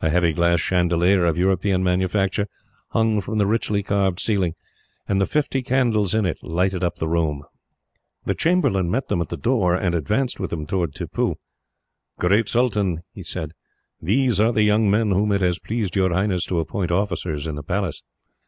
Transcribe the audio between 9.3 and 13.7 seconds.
door, and advanced with them towards Tippoo. "Great Sultan," he said,